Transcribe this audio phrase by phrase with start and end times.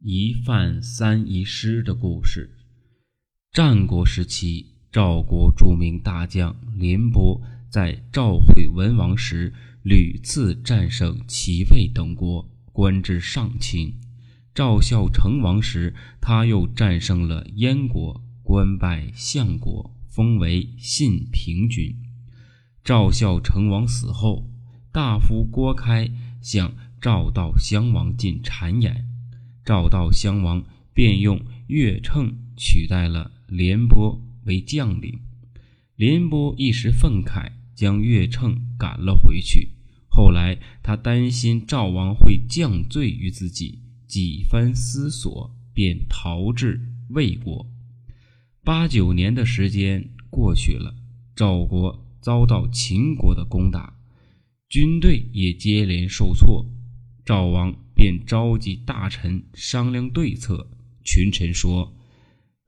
[0.00, 2.56] 一饭三遗失的故事。
[3.50, 13.94] 战国时期，赵国著名大将廉颇在赵惠文王时屡次战胜齐、魏等国，官至上卿；
[14.54, 21.92] 赵孝成王时，他又战胜了燕国，官拜相国，封为信平君。
[22.84, 24.48] 赵孝成王死后，
[24.92, 26.08] 大夫郭开
[26.40, 29.07] 向赵悼襄王进谗言。
[29.68, 35.20] 赵悼襄王便用乐乘取代了廉颇为将领，
[35.94, 39.68] 廉颇一时愤慨，将乐乘赶了回去。
[40.08, 46.80] 后来他担心赵王会降罪于自己，几番思索，便逃至
[47.10, 47.66] 魏国。
[48.64, 50.94] 八九年的时间过去了，
[51.36, 53.92] 赵国遭到秦国的攻打，
[54.70, 56.64] 军队也接连受挫，
[57.22, 57.76] 赵王。
[57.98, 60.70] 便召集大臣商量对策。
[61.02, 61.96] 群臣说：“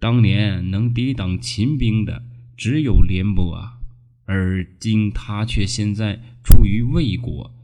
[0.00, 2.24] 当年能抵挡秦兵的
[2.56, 3.78] 只有廉颇啊，
[4.24, 7.54] 而今他却现在处于魏国。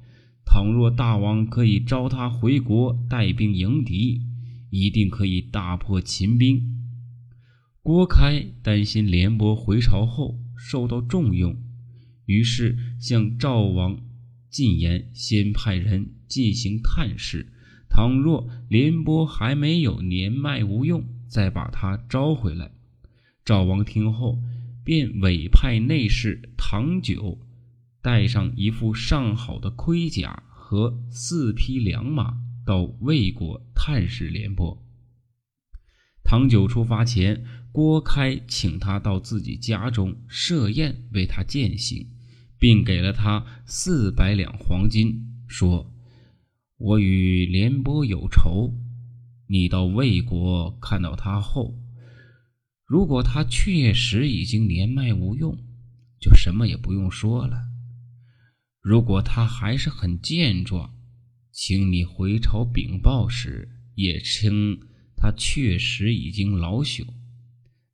[0.44, 4.22] 倘若大王可以召他回国带兵迎敌，
[4.70, 6.62] 一定可以大破秦兵。”
[7.82, 11.56] 郭开担心廉颇回朝后受到重用，
[12.26, 13.98] 于是向赵王
[14.50, 17.52] 进言，先派人进行探视。
[17.96, 22.70] 倘若廉颇还没有年迈无用，再把他招回来。
[23.42, 24.38] 赵王听后，
[24.84, 27.38] 便委派内侍唐九
[28.02, 32.36] 带上一副上好的盔甲和四匹良马，
[32.66, 34.76] 到魏国探视廉颇。
[36.22, 42.06] 唐九出发前，郭开请他到自己家中设宴为他饯行，
[42.58, 45.90] 并给了他四百两黄金，说。
[46.78, 48.74] 我与廉颇有仇，
[49.48, 51.74] 你到魏国看到他后，
[52.84, 55.56] 如果他确实已经年迈无用，
[56.20, 57.56] 就什么也不用说了；
[58.82, 60.94] 如果他还是很健壮，
[61.50, 64.78] 请你回朝禀报时也称
[65.16, 67.06] 他确实已经老朽，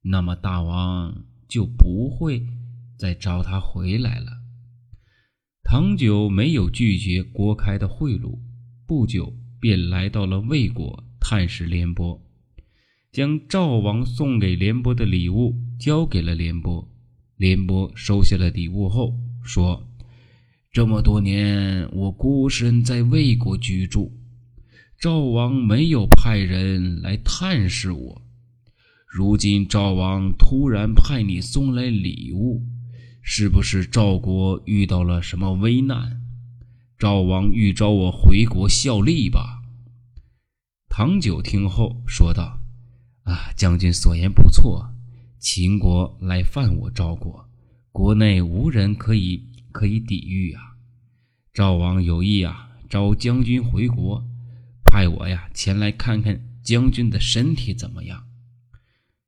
[0.03, 2.45] 那么大王就不会
[2.99, 4.43] 再召他回来了。
[5.63, 8.41] 唐九没有拒绝郭开的贿赂。
[8.95, 12.21] 不久，便来到了魏国探视廉颇，
[13.11, 16.87] 将赵王送给廉颇的礼物交给了廉颇。
[17.39, 19.83] 廉颇收下了礼物后说
[20.71, 24.13] ：“这么多年，我孤身在魏国居住，
[25.01, 28.23] 赵王没有派人来探视我。
[29.07, 32.61] 如今赵王突然派你送来礼物，
[33.23, 36.21] 是不是赵国遇到了什么危难？”
[37.03, 39.61] 赵王欲召我回国效力吧？
[40.89, 42.61] 唐九听后说道
[43.27, 44.95] ：“啊，将军所言不错。
[45.41, 47.49] 秦国来犯我赵国，
[47.91, 50.63] 国内无人可以可以抵御啊。
[51.53, 54.25] 赵王有意啊，召将军回国，
[54.85, 58.29] 派我呀前来看看将军的身体怎么样。”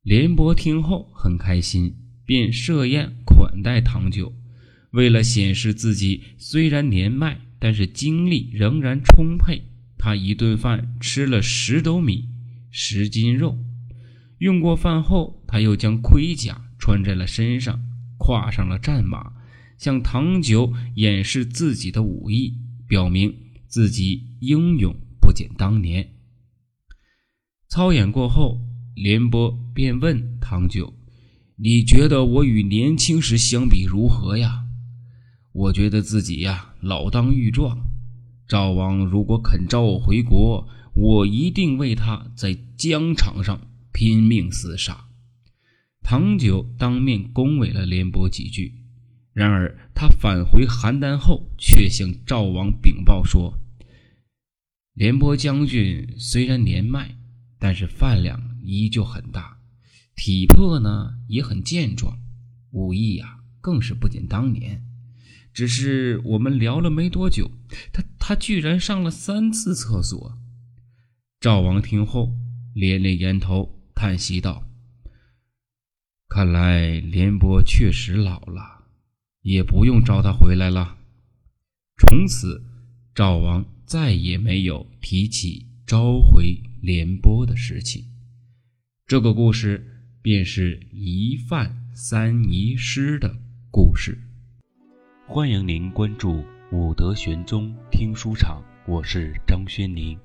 [0.01, 1.93] 廉颇听后很开心，
[2.25, 4.31] 便设宴款待唐九。
[4.91, 9.63] 为了显示自己虽然年迈，但是精力仍然充沛，
[9.97, 12.29] 他一顿饭吃了十斗米、
[12.69, 13.57] 十斤肉。
[14.37, 17.81] 用过饭后，他又将盔甲穿在了身上，
[18.19, 19.33] 跨上了战马，
[19.79, 22.53] 向唐九演示自己的武艺，
[22.87, 26.07] 表明自己英勇不减当年。
[27.67, 28.61] 操演过后，
[28.93, 30.93] 廉颇便问唐九
[31.57, 34.64] ：“你觉得我与年轻时相比如何呀？”
[35.55, 37.87] 我觉得自己呀老当益壮，
[38.45, 43.61] 赵王如果肯召我回国，我一定为他在疆场上
[43.93, 45.05] 拼命厮杀。
[46.03, 48.73] 唐九当面恭维了廉颇几句，
[49.31, 53.57] 然而他返回邯郸后，却向赵王禀报说
[54.93, 57.17] ：“廉颇将军虽然年迈，
[57.57, 59.57] 但是饭量依旧很大，
[60.17, 62.19] 体魄呢也很健壮，
[62.71, 64.83] 武艺呀更是不减当年。”
[65.55, 67.49] 只是我们聊了没多久，
[67.93, 70.37] 他他居然上了三次厕所。
[71.39, 72.35] 赵王听后
[72.73, 74.67] 连连摇头，叹息道
[76.27, 78.83] ：“看来廉颇确实老了，
[79.43, 80.97] 也不用召他回来了。”
[81.97, 82.61] 从此，
[83.15, 88.03] 赵王再也没有提起召回廉颇的事情。
[89.07, 93.37] 这个故事便是一饭三遗失的
[93.71, 94.19] 故事。
[95.27, 100.15] 欢迎您关注武德玄宗听书场，我是张轩宁。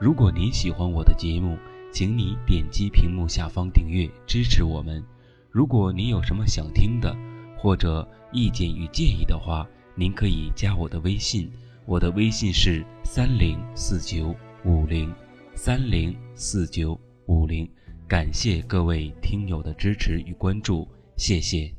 [0.00, 1.56] 如果您喜欢我的节目，
[1.92, 5.00] 请你点击屏幕下方订阅支持我们。
[5.48, 7.16] 如果您有什么想听的，
[7.56, 11.48] 或者意见与建议的话，您可以加我的微信，
[11.86, 14.34] 我的微信是三零四九
[14.64, 15.14] 五零
[15.54, 17.66] 三零四九五零。
[18.08, 20.86] 感谢各位听友的支持与关注，
[21.16, 21.72] 谢谢。